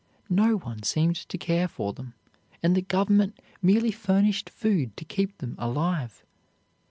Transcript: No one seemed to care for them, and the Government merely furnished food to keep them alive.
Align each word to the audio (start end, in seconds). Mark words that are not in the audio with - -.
No 0.31 0.57
one 0.57 0.81
seemed 0.81 1.15
to 1.29 1.37
care 1.37 1.67
for 1.67 1.93
them, 1.93 2.15
and 2.63 2.75
the 2.75 2.81
Government 2.81 3.39
merely 3.61 3.91
furnished 3.91 4.49
food 4.49 4.97
to 4.97 5.05
keep 5.05 5.37
them 5.37 5.53
alive. 5.59 6.25